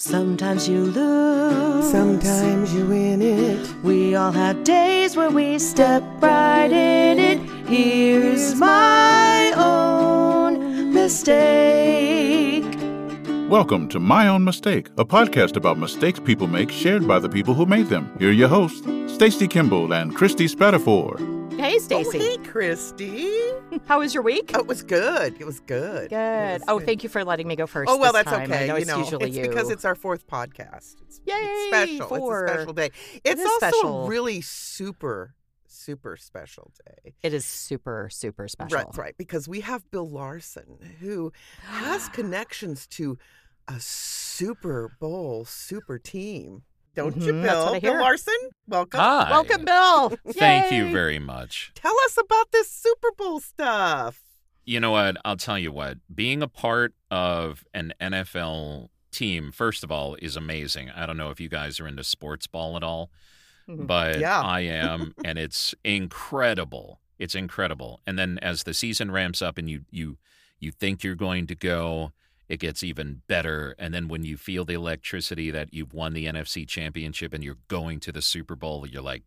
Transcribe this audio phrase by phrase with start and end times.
[0.00, 1.90] Sometimes you lose.
[1.90, 3.68] Sometimes you win it.
[3.82, 7.40] We all have days where we step right in it.
[7.68, 12.62] Here's my own mistake.
[13.50, 17.54] Welcome to My Own Mistake, a podcast about mistakes people make shared by the people
[17.54, 18.16] who made them.
[18.20, 21.37] Here are your hosts, Stacey Kimble and Christy Spadafore.
[21.58, 22.18] Hey, Oh, Stacey.
[22.18, 23.34] hey, Christy.
[23.86, 24.52] How was your week?
[24.54, 25.36] Oh, it was good.
[25.40, 26.04] It was good.
[26.04, 26.60] It Good.
[26.60, 26.86] was Oh, good.
[26.86, 27.90] thank you for letting me go first.
[27.90, 28.42] Oh well, that's time.
[28.50, 28.64] okay.
[28.64, 29.48] I know you it's know, usually it's you.
[29.48, 30.94] because it's our fourth podcast.
[31.02, 31.68] It's, Yay, it's
[31.98, 32.06] special.
[32.16, 32.44] four.
[32.44, 32.90] It's a special day.
[33.24, 34.04] It's is also special.
[34.04, 35.34] a really super,
[35.66, 37.14] super special day.
[37.24, 38.76] It is super, super special.
[38.78, 39.14] Right, right.
[39.18, 41.32] Because we have Bill Larson, who
[41.64, 43.18] has connections to
[43.66, 46.62] a Super Bowl super team.
[46.98, 47.42] Don't you, Mhm, Bill?
[47.42, 48.00] that's what I Bill hear.
[48.00, 48.34] Larson,
[48.66, 48.98] welcome.
[49.00, 49.30] Hi.
[49.30, 50.08] Welcome, Bill.
[50.32, 51.70] Thank you very much.
[51.76, 54.20] Tell us about this Super Bowl stuff.
[54.64, 55.16] You know what?
[55.24, 55.98] I'll tell you what.
[56.12, 60.90] Being a part of an NFL team, first of all, is amazing.
[60.90, 63.10] I don't know if you guys are into sports ball at all,
[63.68, 63.86] Mhm.
[63.86, 64.40] but Yeah.
[64.42, 67.00] I am, and it's incredible.
[67.18, 68.00] It's incredible.
[68.06, 70.18] And then as the season ramps up and you you
[70.60, 72.10] you think you're going to go,
[72.48, 73.74] it gets even better.
[73.78, 77.58] And then when you feel the electricity that you've won the NFC championship and you're
[77.68, 79.24] going to the Super Bowl, you're like,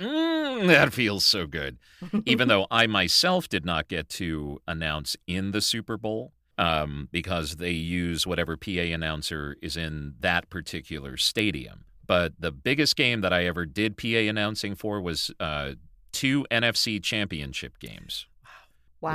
[0.00, 1.78] mm, that feels so good.
[2.24, 7.56] Even though I myself did not get to announce in the Super Bowl um, because
[7.56, 11.84] they use whatever PA announcer is in that particular stadium.
[12.06, 15.72] But the biggest game that I ever did PA announcing for was uh,
[16.12, 18.26] two NFC championship games,
[19.00, 19.12] wow.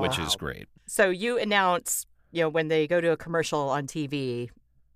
[0.00, 0.66] which is which is great.
[0.86, 4.50] So you announce, you know, when they go to a commercial on TV,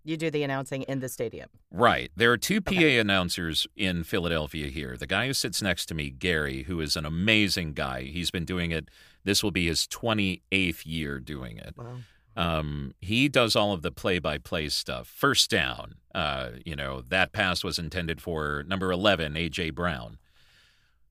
[0.04, 1.48] you do the announcing in the stadium.
[1.70, 2.10] Right.
[2.16, 2.98] There are two PA Okay.
[2.98, 4.96] announcers in Philadelphia here.
[4.96, 8.02] The guy who sits next to me, Gary, who is an amazing guy.
[8.02, 8.88] He's been doing it.
[9.24, 11.74] This will be his 28th year doing it.
[11.76, 11.96] Wow.
[12.34, 15.06] Um, he does all of the play-by-play stuff.
[15.06, 20.18] First down, uh, you know, that pass was intended for number 11, AJ Brown.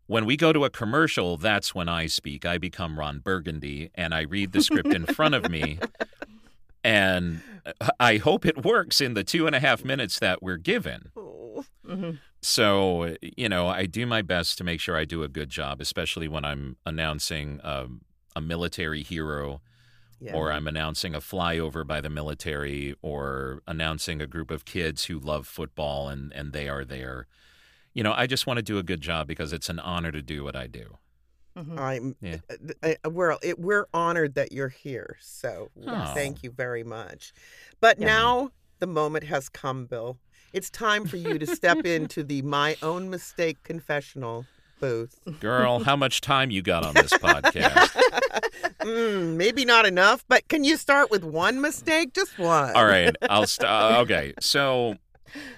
[0.07, 2.45] When we go to a commercial, that's when I speak.
[2.45, 5.79] I become Ron Burgundy, and I read the script in front of me,
[6.83, 7.41] and
[7.99, 11.11] I hope it works in the two and a half minutes that we're given.
[11.15, 11.65] Oh.
[11.87, 12.19] Mhm.
[12.41, 15.79] So, you know, I do my best to make sure I do a good job,
[15.79, 18.01] especially when I'm announcing um,
[18.35, 19.61] a military hero
[20.19, 20.33] Yeah.
[20.33, 25.19] or I'm announcing a flyover by the military or announcing a group of kids who
[25.19, 27.27] love football and, and they are there.
[27.93, 30.21] You know, I just want to do a good job because it's an honor to
[30.21, 30.97] do what I do.
[31.57, 31.77] Mhm.
[31.77, 32.37] I'm Yeah.
[32.81, 35.17] uh, uh, we're it, we're honored that you're here.
[35.19, 36.13] So Oh.
[36.13, 37.33] thank you very much.
[37.81, 38.07] But Yeah.
[38.07, 40.17] now the moment has come, Bill.
[40.53, 44.45] It's time for you to step into the my own mistake confessional
[44.79, 45.19] booth.
[45.41, 47.91] Girl, how much time you got on this podcast?
[48.79, 52.13] mm, maybe not enough, but can you start with one mistake?
[52.13, 52.73] Just one.
[52.75, 54.01] All right, I'll start.
[54.09, 54.95] Okay, so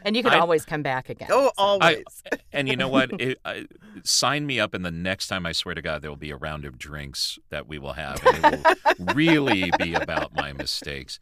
[0.03, 1.29] And you can I- always come back again.
[1.31, 1.51] Oh, so.
[1.57, 2.03] always.
[2.51, 3.11] And you know what?
[3.23, 3.67] It, I,
[4.03, 6.35] sign me up, and the next time I swear to God, there will be a
[6.35, 11.19] round of drinks that we will have, and it will really be about my mistakes.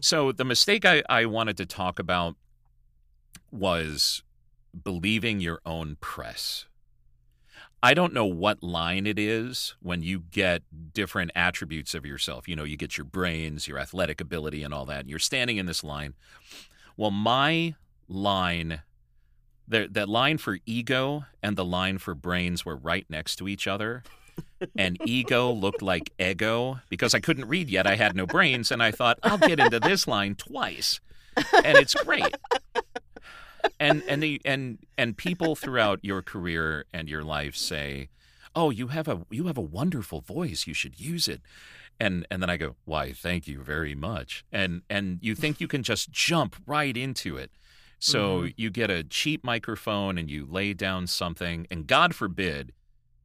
[0.00, 2.36] So the mistake I, I wanted to talk about
[3.50, 4.22] was
[4.84, 6.66] believing your own press.
[7.82, 12.46] I don't know what line it is when you get different attributes of yourself.
[12.46, 15.00] You know, you get your brains, your athletic ability, and all that.
[15.00, 16.14] And You're standing in this line.
[17.00, 17.76] Well, my
[18.08, 18.82] line
[19.68, 24.02] that line for ego and the line for brains were right next to each other.
[24.76, 27.86] And ego looked like ego because I couldn't read yet.
[27.86, 31.00] I had no brains, and I thought I'll get into this line twice,
[31.64, 32.36] and it's great.
[33.78, 38.10] And and the, and and people throughout your career and your life say,
[38.54, 40.66] "Oh, you have a you have a wonderful voice.
[40.66, 41.40] You should use it."
[41.98, 43.12] And and then I go, "Why?
[43.12, 47.50] Thank you very much." And and you think you can just jump right into it.
[47.98, 48.48] So mm-hmm.
[48.56, 52.72] you get a cheap microphone and you lay down something, and God forbid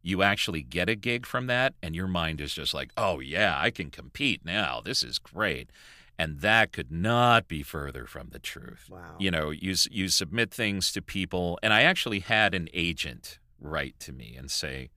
[0.05, 3.57] you actually get a gig from that, and your mind is just like, oh, yeah,
[3.59, 4.79] I can compete now.
[4.85, 5.71] This is great.
[6.19, 8.87] And that could not be further from the truth.
[8.89, 9.15] wow.
[9.17, 13.99] You know, you, you submit things to people, and I actually had an agent write
[14.01, 14.89] to me and say,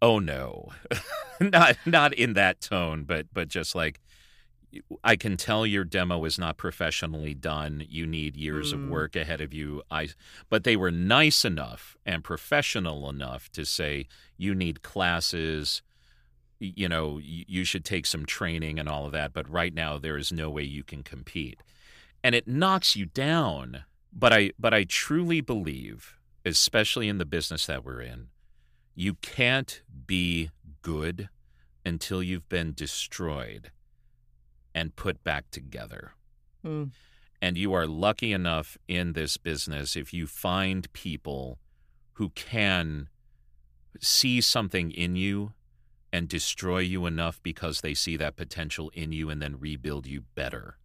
[0.00, 0.68] oh, no,
[1.40, 4.00] not, not in that tone, but, but just like,
[5.02, 7.82] I can tell your demo is not professionally done.
[7.88, 8.84] You need years Mm.
[8.84, 9.82] of work ahead of you.
[9.90, 10.10] I
[10.50, 15.80] but they were nice enough and professional enough to say you need classes.
[16.60, 20.18] You know, you should take some training and all of that, but right now there
[20.18, 21.62] is no way you can compete.
[22.22, 27.64] And it knocks you down, but I but I truly believe, especially in the business
[27.66, 28.26] that we're in,
[28.98, 30.50] you can't be
[30.82, 31.28] good
[31.86, 33.70] until you've been destroyed
[34.74, 36.14] and put back together.
[36.64, 36.86] Hmm.
[37.40, 41.60] And you are lucky enough in this business if you find people
[42.14, 43.08] who can
[44.00, 45.52] see something in you
[46.12, 50.22] and destroy you enough because they see that potential in you and then rebuild you
[50.34, 50.76] better.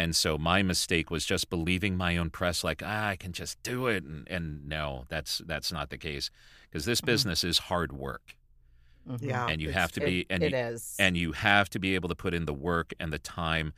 [0.00, 3.62] And so my mistake was just believing my own press like ah, I can just
[3.62, 6.30] do it and and no, that's that's not the case
[6.68, 7.06] because this Mhm.
[7.12, 8.26] business is hard work
[9.06, 9.22] Mhm.
[9.30, 9.46] Yeah.
[9.50, 10.96] and you have to It- be and it you, is.
[10.98, 13.72] and you have to be able to put in the work and the time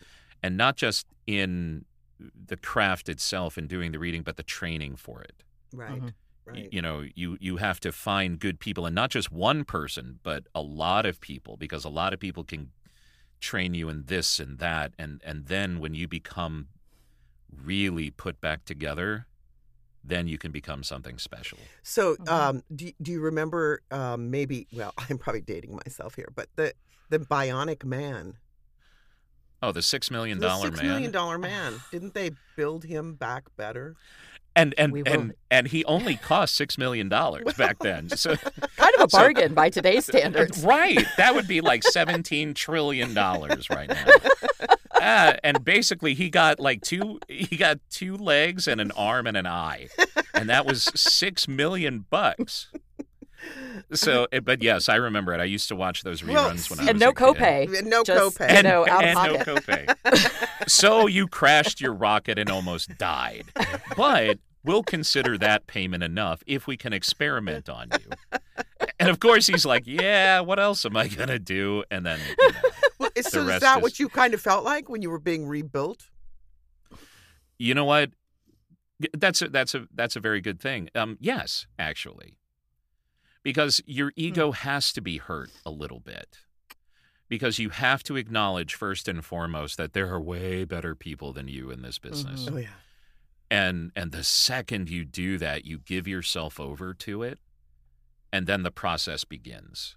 [0.45, 1.85] and not just in
[2.51, 5.43] the craft itself and doing the reading but the training for it
[5.73, 6.01] Right.
[6.03, 6.13] Mhm.
[6.45, 6.69] Right.
[6.73, 10.41] you know you you have to find good people and not just one person but
[10.55, 12.71] a lot of people because a lot of people can
[13.43, 16.69] train you in this and that and and then when you become
[17.55, 19.27] really put back together
[20.05, 22.29] then you can become something special So, Mhm.
[22.29, 24.67] um, do do you remember um, maybe?
[24.73, 26.73] Well, I'm probably dating myself here, but the
[27.11, 28.39] the Bionic Man,
[29.63, 33.45] oh the six million dollar man Six million dollar man, didn't they build him back
[33.57, 33.97] better?
[34.55, 38.37] And and and and he only cost six million dollars back then so
[38.77, 40.63] kind of a So- bargain by today's standards.
[40.63, 41.07] Right.
[41.17, 44.05] That would be like $17 trillion right now.
[44.95, 49.37] Ah, and basically he got like two he got two legs and an arm and
[49.37, 49.89] an eye.
[50.35, 52.69] And that was 6 million bucks.
[53.93, 55.41] So, eh, but yes, I remember it.
[55.41, 57.25] I used to watch those reruns Well, when I see- was and no a kid.
[57.25, 57.85] copay.
[57.85, 58.51] No Just- copay.
[58.51, 60.69] you And, know, out of and no copay.
[60.69, 63.47] so you crashed your rocket and almost died.
[63.97, 68.57] But we'll consider that payment enough if we can experiment on you.
[68.99, 72.53] And of course, he's like, "Yeah, what else am I gonna do?" And then, you
[72.53, 72.61] know,
[72.99, 75.11] Well, is- so is rest that is- what you kind of felt like when you
[75.11, 76.09] were being rebuilt?
[77.59, 78.11] you know what?
[79.17, 80.89] That's a, that's a that's a very good thing.
[80.95, 82.37] Um, yes, actually,
[83.43, 86.39] because your ego has to be hurt a little bit,
[87.29, 91.49] because you have to acknowledge first and foremost that there are way better people than
[91.49, 92.53] you in this business, Mhm.
[92.55, 92.69] Oh yeah.
[93.51, 97.39] and and the second you do that, you give yourself over to it,
[98.33, 99.97] and then the process begins.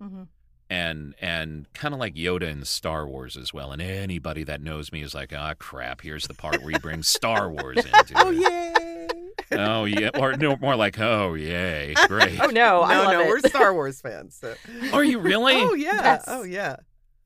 [0.00, 0.28] Mhm.
[0.68, 3.70] and and kind of like Yoda in Star Wars as well.
[3.72, 6.00] And anybody that knows me is like, ah, crap.
[6.00, 8.12] Here's the part where you bring Star Wars into it.
[8.16, 8.36] Oh it.
[8.36, 8.95] yay!
[9.52, 12.40] Oh yeah, or no, more like, oh yay, great.
[12.40, 13.28] Oh no, I no, love no, it.
[13.28, 14.36] we're Star Wars fans.
[14.40, 14.54] So.
[14.92, 15.54] Are you really?
[15.56, 15.94] Oh yeah.
[16.02, 16.24] Yes.
[16.26, 16.76] Oh yeah.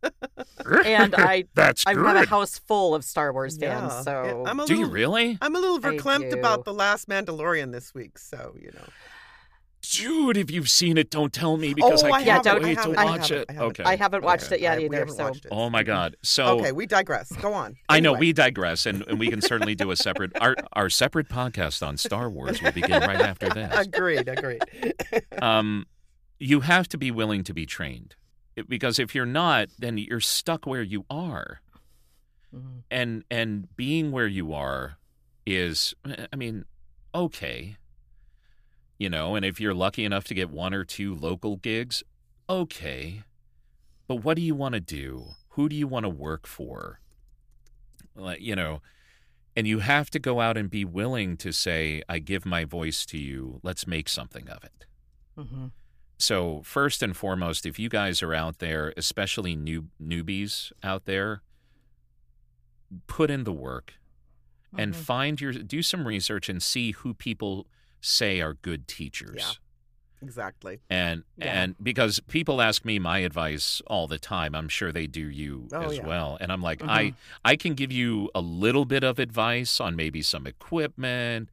[0.84, 2.06] and I That's I good.
[2.06, 4.02] have a house full of Star Wars fans, Yeah.
[4.02, 7.08] so Yeah, I'm a Do little, you really, I'm a little verklempt about the last
[7.08, 8.86] Mandalorian this week, so you know.
[9.92, 10.36] Dude?
[10.36, 12.68] If you've seen it, don't tell me because oh, I I can't Yeah, haven't, I
[12.68, 13.46] wait to haven't, I watch it.
[13.50, 13.56] I.
[13.58, 14.56] Okay, I haven't watched Okay.
[14.56, 14.98] it yet I- we either.
[14.98, 15.48] haven't So watched it.
[15.52, 16.16] Oh my god.
[16.22, 17.30] So okay, we digress.
[17.36, 17.76] Go on.
[17.88, 21.28] I know we digress, and, and we can certainly do a separate our our separate
[21.28, 23.86] podcast on Star Wars will begin right after this.
[23.86, 24.28] Agreed.
[24.28, 24.62] Agreed.
[25.42, 25.86] um,
[26.38, 28.14] you have to be willing to be trained
[28.56, 31.60] It- because if you're not, then you're stuck where you are,
[32.54, 32.82] Mhm.
[32.90, 34.98] and and being where you are
[35.46, 35.94] is,
[36.32, 36.64] I mean,
[37.14, 37.76] okay,
[39.00, 42.04] you know, and if you're lucky enough to get one or two local gigs,
[42.48, 43.24] okay,
[44.06, 45.36] but what do you want to do?
[45.50, 47.00] Who do you want to work for?
[48.14, 48.82] Like, you know.
[49.56, 53.04] And you have to go out and be willing to say, I give my voice
[53.06, 53.58] to you.
[53.64, 54.86] Let's make something of it.
[55.36, 55.72] Mhm.
[56.18, 61.42] So first and foremost, if you guys are out there, especially new newbies out there,
[63.06, 63.94] put in the work
[64.76, 64.96] and Mhm.
[64.96, 67.66] find your do some research and see who people
[68.00, 69.36] say are good teachers.
[69.38, 69.52] Yeah.
[70.22, 70.80] exactly.
[70.90, 71.62] And Yeah.
[71.62, 75.68] and because people ask me my advice all the time, I'm sure they do you
[75.72, 76.06] Oh, as yeah.
[76.06, 76.36] well.
[76.40, 76.88] And I'm like, Mhm.
[76.90, 81.48] I I can give you a little bit of advice on maybe some equipment,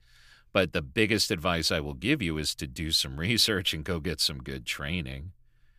[0.52, 4.00] but the biggest advice I will give you is to do some research and go
[4.02, 5.32] get some good training.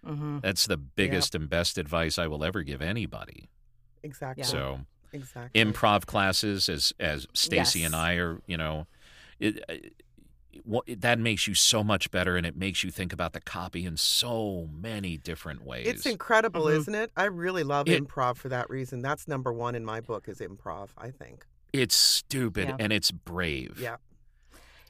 [0.06, 0.40] Mhm.
[0.40, 3.50] That's the biggest and best advice I will ever give anybody.
[4.02, 4.44] Exactly.
[4.44, 5.60] So exactly.
[5.62, 8.87] improv classes, as as Stacey and I are, you know,
[9.38, 9.92] it, it,
[10.64, 13.84] what, that makes you so much better, and it makes you think about the copy
[13.84, 15.86] in so many different ways.
[15.86, 16.76] It's incredible, Mhm.
[16.78, 17.10] isn't it?
[17.16, 19.00] I really love It- improv for that reason.
[19.00, 20.88] That's number one in my book is improv.
[20.96, 21.46] I think.
[21.72, 22.76] It's stupid Yeah.
[22.78, 23.78] and it's brave.
[23.80, 23.96] Yeah.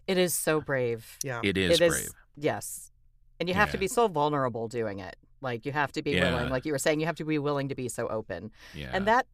[0.07, 1.19] It is so brave.
[1.23, 1.41] Yeah.
[1.43, 2.11] It is It is- brave.
[2.37, 2.93] Yes.
[3.41, 5.17] And you have to be so vulnerable doing it.
[5.41, 6.33] Like you have to be Yeah.
[6.35, 8.51] willing, like you were saying, you have to be willing to be so open.
[8.75, 8.91] Yeah.
[8.93, 9.27] And that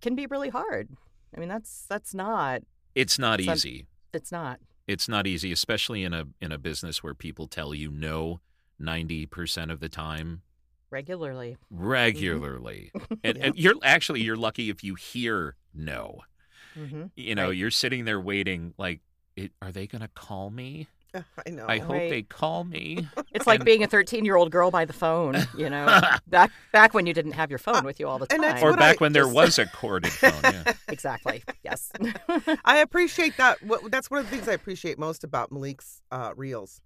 [0.00, 0.88] can be really hard.
[1.36, 2.62] I mean, that's that's not
[2.94, 3.86] it's not some- easy.
[4.12, 4.60] it's not.
[4.86, 8.40] It's not easy, especially in a in a business where people tell you no
[8.78, 10.42] ninety percent of the time,
[10.90, 11.56] Regularly.
[11.70, 12.90] regularly.
[13.24, 13.46] and, Yeah.
[13.46, 16.20] and you're actually you're lucky if you hear no.
[16.74, 17.56] hmm You know, Right.
[17.56, 19.00] you're sitting there waiting, like,
[19.36, 20.88] it, are they going to call me?
[21.46, 21.66] I know.
[21.68, 22.10] I hope Right.
[22.10, 23.08] they call me.
[23.32, 25.86] It's like being a 13 year old girl by the phone, you know,
[26.26, 28.62] back back when you didn't have your phone with you all the time.
[28.62, 30.40] or back I when there was a corded phone.
[30.42, 30.72] Yeah.
[30.88, 31.42] exactly.
[31.62, 31.90] Yes.
[32.64, 33.58] I appreciate that.
[33.90, 36.80] That's one of the things I appreciate most about Malik's uh, reels,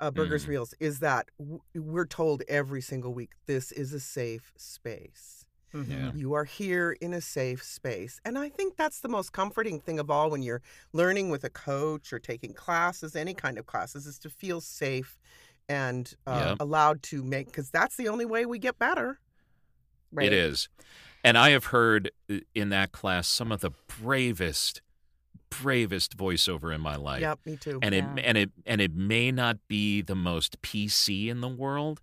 [0.00, 0.48] uh, Burgers Mm.
[0.48, 1.28] reels, is that
[1.74, 5.41] we're told every single week this is a safe space.
[5.74, 6.18] Mhm.
[6.18, 8.20] You are here in a safe space.
[8.24, 10.62] And I think that's the most comforting thing of all when you're
[10.92, 15.18] learning with a coach or taking classes, any kind of classes, is to feel safe
[15.68, 16.56] and uh, Yep.
[16.60, 19.18] allowed to make, because that's the only way we get better.
[20.12, 20.26] Right.
[20.26, 20.68] It is.
[21.24, 24.82] And I have heard uh, in that class some of the bravest,
[25.48, 27.22] bravest voiceover in my life.
[27.22, 27.78] Yep, me too.
[27.80, 28.14] And Yeah.
[28.16, 32.02] it and it and it may not be the most PC in the world,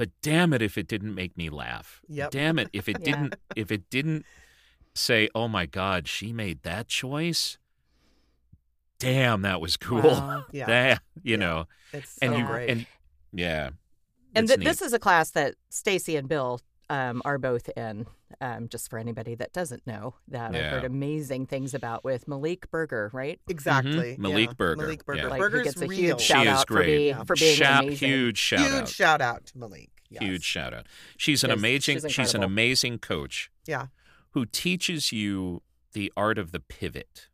[0.00, 2.00] but damn it if it didn't make me laugh.
[2.08, 2.30] Yep.
[2.30, 3.04] Damn it if it Yeah.
[3.04, 4.24] didn't if it didn't
[4.94, 7.58] say, "Oh my god, she made that choice."
[8.98, 10.00] Damn, that was cool.
[10.00, 10.44] Wow.
[10.52, 10.64] Yeah.
[10.66, 11.36] That, you Yeah.
[11.36, 11.66] know.
[11.92, 12.70] it's so And you great.
[12.70, 12.86] and
[13.34, 13.70] yeah.
[14.34, 18.06] And th- this is a class that Stacey and Bill um, are both in.
[18.40, 22.70] Um, just for anybody that doesn't know, that I've heard amazing things about with Malik
[22.70, 23.40] Berger, right?
[23.48, 24.16] exactly.
[24.18, 24.54] Malik yeah.
[24.56, 25.22] Berger, Malik Berger.
[25.22, 25.26] yeah.
[25.28, 25.98] Like Burger's he gets a real.
[26.00, 26.96] huge She shout is out for, great.
[26.96, 27.24] be, Yeah.
[27.24, 28.08] for being Shout- amazing.
[28.08, 28.78] huge shout Huge out.
[28.78, 29.90] Huge shout out to Malik.
[30.10, 30.22] Yes.
[30.22, 30.86] Huge shout out.
[31.16, 33.86] She's an Yes, amazing she's she's, an amazing coach Yeah.
[34.32, 37.28] who teaches you the art of the pivot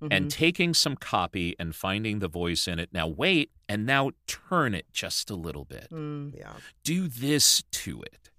[0.00, 0.30] and Mhm.
[0.30, 2.90] taking some copy and finding the voice in it.
[2.92, 5.88] Now wait and now turn it just a little bit.
[5.90, 6.36] Mm.
[6.36, 6.52] Yeah.
[6.84, 8.30] Do this to it.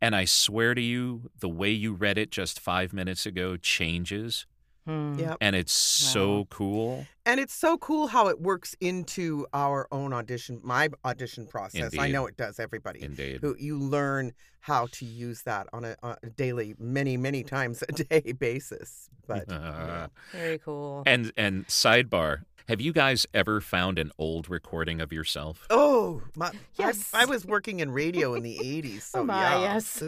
[0.00, 4.46] And I swear to you, the way you read it just five minutes ago changes.
[4.86, 5.18] Hmm.
[5.18, 5.38] Yep.
[5.40, 7.06] And it's so cool.
[7.26, 11.92] And it's so cool how it works into our own audition, my audition process.
[11.98, 13.02] I know it does, everybody.
[13.02, 13.40] Indeed.
[13.40, 17.82] Who you learn how to use that on a, on a daily, many, many times
[17.88, 19.08] a day basis.
[19.26, 21.02] But Uh, Very cool.
[21.04, 25.66] and and sidebar, have you guys ever found an old recording of yourself?
[25.70, 27.10] oh, my, Yes.
[27.12, 29.74] I, I was working in radio in the '80s, so Oh, my, yeah.
[29.74, 30.02] yes.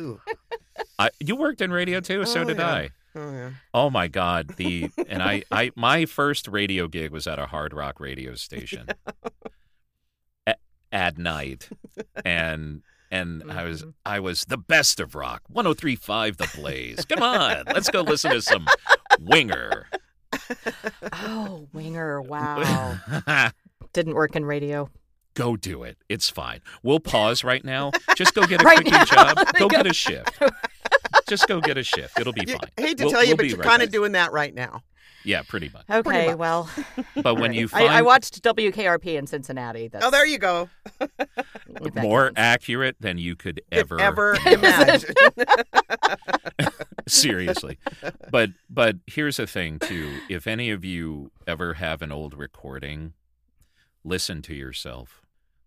[0.98, 2.68] I, you worked in radio too, so Oh, did yeah.
[2.70, 2.90] I.
[3.18, 3.50] Oh yeah.
[3.74, 4.48] Oh my God!
[4.56, 8.86] The and I, I my first radio gig was at a hard rock radio station
[10.46, 10.60] at,
[10.92, 11.68] at night,
[12.24, 13.90] and and I was Mm-hmm.
[14.06, 17.04] I was the best of rock, 103.5 The Blaze.
[17.06, 18.66] Come on, let's go listen to some
[19.20, 19.86] Winger.
[21.12, 22.22] oh, Winger.
[22.28, 22.94] Wow.
[23.92, 24.90] Didn't work in radio.
[25.34, 25.96] go do it.
[26.08, 26.60] It's fine.
[26.82, 27.92] We'll pause right now.
[28.16, 29.04] Just go get a Right quickie now.
[29.04, 29.38] job.
[29.58, 30.30] Go get a shift.
[31.28, 32.18] Just go get a shift.
[32.18, 32.58] It'll be fine.
[32.76, 34.54] I hate to We'll- tell you, we'll but you're right kind of doing that right
[34.54, 34.82] now.
[35.24, 35.84] Yeah, pretty much.
[35.90, 36.36] Okay, much.
[36.38, 36.70] well,
[37.22, 39.88] But when you find I, I watched WKRP in Cincinnati.
[39.88, 40.70] That's, Oh, there you go.
[41.96, 42.34] more counts.
[42.38, 45.14] accurate than you could Could ever ever imagine.
[47.06, 47.78] seriously
[48.30, 53.12] but but here's the thing too if any of you ever have an old recording
[54.04, 55.22] listen to yourself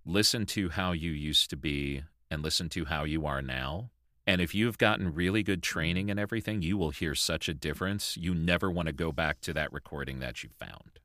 [0.06, 3.90] listen to how you used to be and listen to how you are now
[4.32, 8.16] and if you've gotten really good training and everything you will hear such a difference.
[8.16, 11.00] You never want to go back to that recording that you found.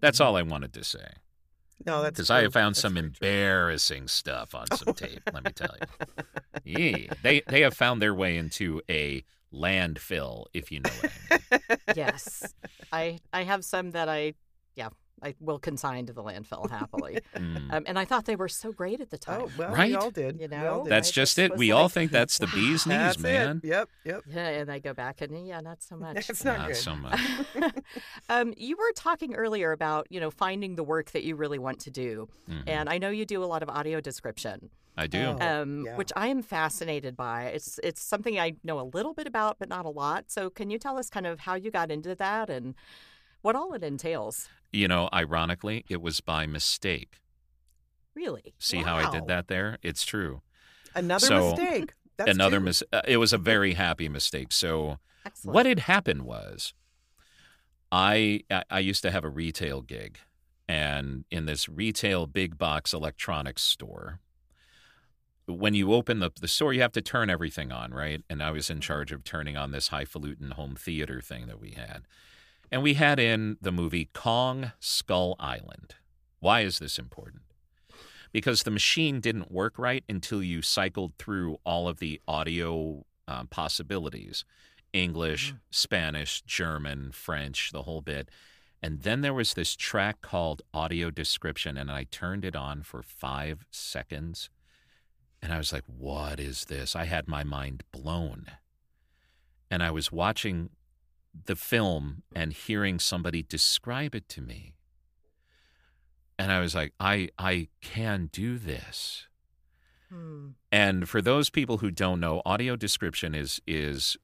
[0.00, 0.28] That's mm-hmm.
[0.28, 1.06] all i wanted to say.
[1.84, 3.28] No, that's because I have found That's some very true.
[3.28, 5.20] embarrassing stuff on some tape.
[5.30, 10.72] Let me tell you, yeah, they they have found their way into a landfill, if
[10.72, 11.78] you know what I mean.
[11.96, 12.54] yes,
[12.92, 14.34] I I have some that I
[14.74, 14.88] yeah
[15.22, 17.20] I will consign to the landfill happily.
[17.40, 17.72] Mm.
[17.72, 19.42] Um, and I thought they were so great at the time.
[19.42, 19.90] Oh well, Right?
[19.90, 20.40] we all did.
[20.40, 20.82] You We all know?
[20.84, 20.90] did.
[20.90, 21.50] That's I just just it.
[21.52, 23.60] was We all think that's the bee's knees, That's man.
[23.64, 23.68] It.
[23.68, 24.22] Yep, yep.
[24.28, 26.28] Yeah, and I go back and yeah, not so much.
[26.28, 26.76] It's not, Not good.
[26.76, 27.20] so much.
[28.28, 31.80] um, you were talking earlier about you know finding the work that you really want
[31.80, 32.62] to do, Mhm.
[32.66, 35.36] and I know you do a lot of audio description, I do.
[35.40, 35.62] Oh.
[35.62, 35.96] um, yeah.
[35.96, 37.44] which I am fascinated by.
[37.46, 40.30] It's it's something I know a little bit about, but not a lot.
[40.30, 42.74] So can you tell us kind of how you got into that and
[43.42, 44.48] what all it entails?
[44.72, 47.20] You know, ironically, it was by mistake.
[48.14, 48.54] Really?
[48.58, 49.78] See how I did that there?
[49.82, 50.42] It's true.
[50.94, 51.94] Another So, mistake.
[52.16, 52.64] That's Another two.
[52.64, 54.52] mis- uh, It was a very happy mistake.
[54.52, 54.98] So.
[55.24, 55.54] Excellent.
[55.54, 56.72] What had happened was,
[57.92, 60.18] I I- I used to have a retail gig,
[60.68, 64.20] and in this retail big box electronics store,
[65.46, 68.22] when you open the the store, you have to turn everything on, right?
[68.30, 71.72] And I was in charge of turning on this highfalutin home theater thing that we
[71.72, 72.06] had,
[72.70, 75.94] and we had in the movie Kong Skull Island.
[76.38, 77.42] Why is this important?
[78.32, 83.48] Because the machine didn't work right until you cycled through all of the audio um,
[83.48, 84.44] possibilities.
[84.92, 88.28] English, Spanish, German, French, the whole bit.
[88.82, 93.02] And then there was this track called Audio Description, and I turned it on for
[93.02, 94.48] five seconds.
[95.42, 96.96] And I was like, what is this?
[96.96, 98.46] I had my mind blown.
[99.70, 100.70] And I was watching
[101.32, 104.74] the film and hearing somebody describe it to me.
[106.38, 109.26] and I was like, I I can do this.
[110.08, 110.50] Hmm.
[110.72, 114.16] And for those people who don't know, audio description is is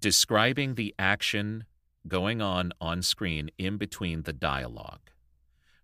[0.00, 1.64] describing the action
[2.08, 5.10] going on on screen in between the dialogue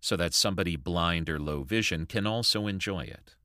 [0.00, 3.36] so that somebody blind or low vision can also enjoy it.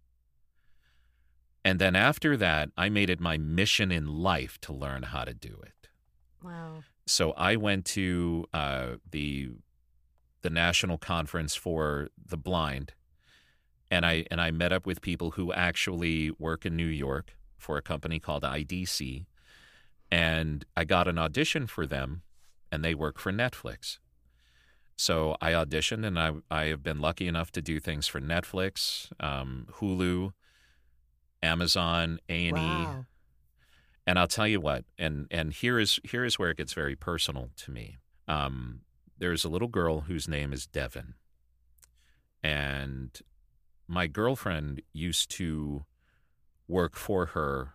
[1.66, 5.34] And then after that, I made it my mission in life to learn how to
[5.34, 5.77] do it.
[6.44, 6.84] Wow.
[7.06, 9.52] So I went to uh, the
[10.42, 12.94] the national conference for the blind,
[13.90, 17.78] and I and I met up with people who actually work in New York for
[17.78, 19.26] a company called IDC,
[20.12, 22.22] and I got an audition for them,
[22.72, 24.00] and they work for Netflix.
[24.96, 29.12] So I auditioned, and I I have been lucky enough to do things for Netflix,
[29.20, 30.34] um, Hulu,
[31.42, 32.62] Amazon, A and E.
[32.62, 33.06] Wow.
[34.08, 36.96] And I'll tell you what, and and here is here is where it gets very
[36.96, 37.98] personal to me.
[38.26, 38.80] Um,
[39.18, 41.16] there's a little girl whose name is Devin,
[42.42, 43.20] and
[43.86, 45.84] my girlfriend used to
[46.70, 47.74] work for her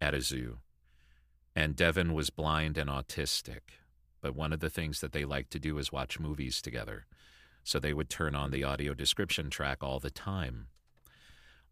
[0.00, 0.58] at a zoo,
[1.56, 3.80] and Devin was blind and autistic.
[4.20, 7.06] But one of the things that they liked to do is watch movies together,
[7.64, 10.68] so they would turn on the audio description track all the time.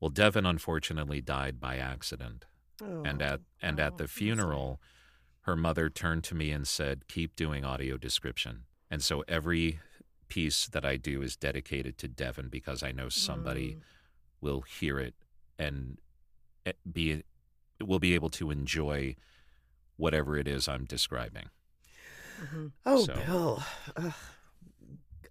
[0.00, 2.46] Well, Devin unfortunately died by accident
[2.80, 3.24] and Oh.
[3.26, 4.80] at and Oh, at the funeral
[5.42, 9.80] her mother turned to me and said keep doing audio description and so every
[10.28, 13.80] piece that i do is dedicated to devin because i know somebody Mm.
[14.40, 15.14] will hear it
[15.58, 15.98] and
[16.66, 17.22] eh, be
[17.80, 19.16] will be able to enjoy
[19.96, 21.48] whatever it is i'm describing
[22.40, 22.72] Mhm.
[22.86, 23.62] Oh, So- Bill.
[23.96, 24.14] Ugh.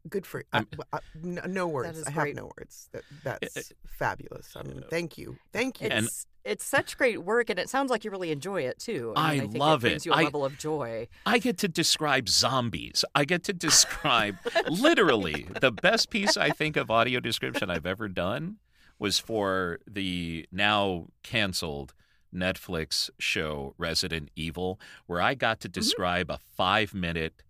[0.10, 1.98] Good for I, I'm- I- no, no words.
[1.98, 2.28] is I great.
[2.30, 2.90] have no words.
[2.92, 4.56] That, that's fabulous.
[4.56, 5.38] Um, I mean, thank you.
[5.54, 5.88] Thank you.
[5.88, 6.10] It's And-
[6.46, 9.14] it's such great work, and it sounds like you really enjoy it too.
[9.16, 9.88] I mean, I think love it.
[9.88, 9.90] it.
[9.92, 11.08] Brings you a I- level of joy.
[11.26, 13.04] I get to describe zombies.
[13.14, 14.38] I get to describe
[14.70, 18.56] literally the best piece I think of audio description I've ever done
[18.98, 21.94] was for the now canceled
[22.34, 25.80] Netflix show Resident Evil, where I got to mm-hmm.
[25.80, 27.44] describe a five minute,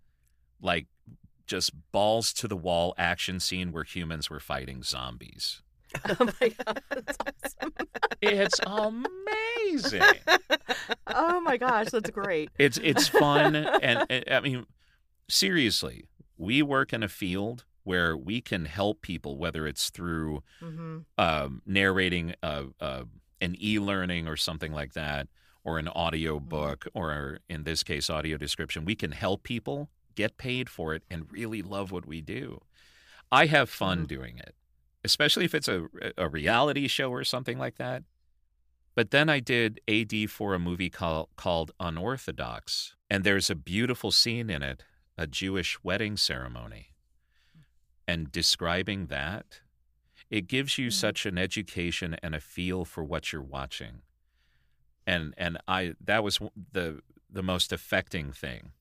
[0.61, 0.87] like,
[1.49, 5.61] just balls to the wall action scene where humans were fighting zombies.
[6.07, 7.73] oh my god, that's awesome!
[8.21, 10.03] It's amazing.
[11.11, 12.49] Oh my gosh, that's great.
[12.59, 14.65] It's it's fun and, and I mean
[15.27, 16.05] seriously,
[16.37, 21.61] we work in a field where we can help people whether it's through hmm um,
[21.65, 23.05] narrating a, a,
[23.41, 25.27] an e-learning or something like that
[25.63, 28.85] or an audio book or in this case audio description.
[28.85, 29.89] We can help people
[30.21, 32.45] get paid for it and really love what we do.
[33.31, 34.07] I have fun Mhm.
[34.15, 34.53] doing it,
[35.09, 35.79] especially if it's a
[36.17, 38.03] a reality show or something like that.
[38.95, 44.11] But then I did AD for a movie called, called Unorthodox, and there's a beautiful
[44.11, 44.83] scene in it,
[45.17, 46.85] a Jewish wedding ceremony.
[48.07, 49.61] And describing that,
[50.29, 50.93] it gives you Mhm.
[51.05, 54.01] such an education and a feel for what you're watching.
[55.07, 56.39] And and I that was
[56.73, 58.73] the the most affecting thing.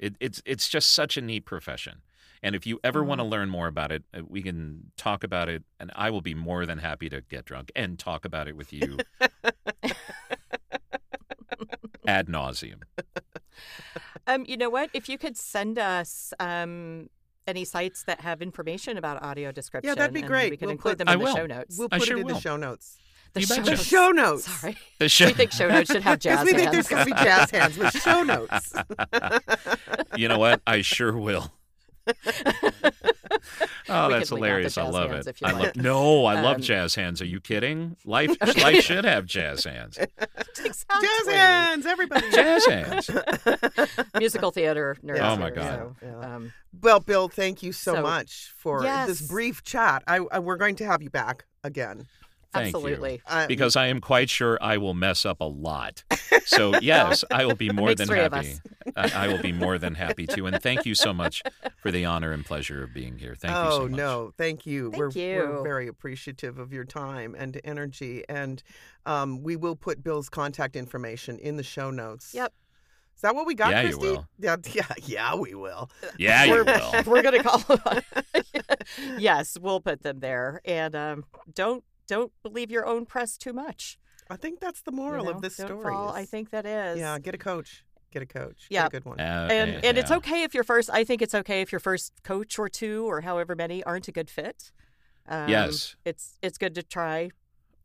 [0.00, 2.00] It, it's it's just such a neat profession.
[2.42, 5.50] And if you ever want to learn more about it, uh, we can talk about
[5.50, 8.56] it, and I will be more than happy to get drunk and talk about it
[8.56, 8.96] with you
[12.06, 12.80] ad nauseum.
[14.26, 14.90] Um, you know what?
[14.94, 17.10] If you could send us um
[17.46, 20.50] any sites that have information about audio description, yeah, that'd be great.
[20.50, 21.36] We can We'll include put- them I in the will.
[21.36, 21.78] show notes.
[21.78, 22.96] we'll I put sure it in the show notes.
[23.32, 23.70] The you show betcha.
[23.70, 23.84] Notes.
[23.84, 24.44] show notes.
[24.60, 26.72] Sorry, The show, we think show notes should have Because jazz we think hands.
[26.72, 28.72] there's going to be jazz hands with show notes.
[30.16, 30.60] you know what?
[30.66, 31.52] I sure will.
[33.88, 34.78] Oh, We that's could leave out the hilarious!
[34.78, 35.26] I love it.
[35.26, 35.64] if you I want.
[35.64, 35.76] love.
[35.76, 37.20] No, I love Um, jazz hands.
[37.22, 37.96] Are you kidding?
[38.04, 38.62] Life, Okay.
[38.62, 39.96] life should have jazz hands.
[39.98, 41.08] Exactly.
[41.08, 42.30] Jazz hands, everybody.
[42.30, 43.10] Jazz hands.
[44.18, 45.16] Musical theater nerds.
[45.16, 45.32] Yeah.
[45.32, 45.96] Oh, my here, God.
[46.00, 46.34] so, Yeah.
[46.36, 50.02] um, Well, Bill, thank you so, So- much for this brief chat.
[50.06, 52.06] I, I we're going to have you back again.
[52.52, 52.78] Thank you.
[52.78, 53.22] absolutely.
[53.26, 56.04] Uh, Because I am quite sure I will mess up a lot.
[56.46, 58.54] So yes, I will be more makes than three of happy.
[58.96, 60.46] I, I will be more than happy to.
[60.46, 61.42] And thank you so much
[61.82, 63.34] for the honor and pleasure of being here.
[63.36, 63.92] Thank oh you so much.
[63.92, 64.90] Oh, no, thank you.
[64.90, 68.62] Thank we're, we're very appreciative of your time and energy, and
[69.06, 72.32] um, we will put Bill's contact information in the show notes.
[72.34, 72.52] Yep.
[73.16, 74.12] Is that what we got, Yeah, you Christy?
[74.12, 74.26] will.
[74.38, 75.90] Yeah, yeah, yeah, we will.
[76.18, 77.02] Yeah, We're- will.
[77.06, 77.62] We're gonna call.
[79.18, 83.98] yes, we'll put them there, and um, don't don't believe your own press too much.
[84.28, 85.30] I think that's the you moral know?
[85.32, 85.84] of this story.
[85.92, 86.98] fall- I think that is.
[86.98, 87.84] Yeah, get a coach.
[88.12, 88.66] Get a coach.
[88.68, 88.82] Yeah.
[88.82, 89.20] Get a good one.
[89.20, 90.90] Uh, and and it's okay if your first.
[90.92, 94.12] I think it's okay if your first coach or two or however many aren't a
[94.12, 94.72] good fit.
[95.28, 95.94] Um, Yes.
[96.04, 97.30] it's it's good to try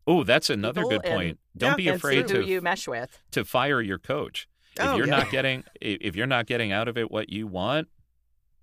[0.08, 1.38] Oh, that's another people good and- point.
[1.56, 3.22] Don't Yeah, be afraid see who to you mesh with.
[3.32, 4.48] to fire your coach.
[4.78, 5.18] If Oh, you're yeah.
[5.18, 7.88] not getting if you're not getting out of it what you want,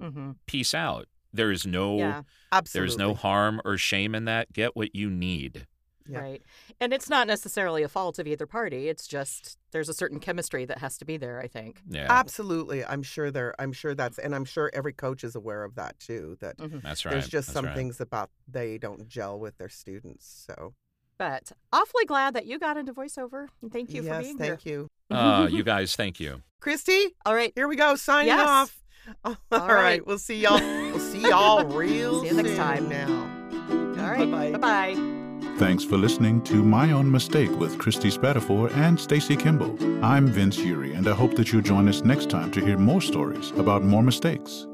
[0.02, 1.08] hmm peace out.
[1.34, 2.88] There is no Yeah, Absolutely.
[2.90, 4.54] there's no harm or shame in that.
[4.54, 5.68] Get what you need.
[6.06, 6.20] Yeah.
[6.20, 6.42] right.
[6.82, 8.90] And it's not necessarily a fault of either party.
[8.90, 11.40] It's just there's a certain chemistry that has to be there.
[11.40, 11.82] I think.
[11.88, 12.84] Yeah, Absolutely.
[12.84, 15.98] I'm sure there I'm sure that's and I'm sure every coach is aware of that
[16.00, 16.36] too.
[16.42, 16.82] That Mhm.
[16.82, 17.12] that's right.
[17.14, 17.76] there's just That's some right.
[17.76, 20.46] things about they don't gel with their students.
[20.46, 20.74] So
[21.18, 23.48] But awfully glad that you got into voiceover.
[23.62, 24.88] And thank you yes, for being thank here.
[25.10, 25.16] Thank you.
[25.16, 26.42] Uh, you guys, thank you.
[26.60, 27.54] Christy, All right.
[27.56, 28.46] here we go, signing Yes.
[28.48, 28.83] off.
[29.26, 29.70] All right.
[29.70, 30.08] right.
[30.08, 30.60] We'll see y'all.
[30.60, 32.90] We'll see y'all real See you next time.
[32.90, 33.30] now.
[33.70, 34.30] All right.
[34.30, 34.52] Bye-bye.
[34.52, 35.20] Bye bye.
[35.58, 39.78] Thanks for listening to My Own Mistake with Christy Spadafore and Stacey Kimble.
[40.04, 43.02] I'm Vince Eury, and I hope that you'll join us next time to hear more
[43.02, 44.66] stories about more mistakes.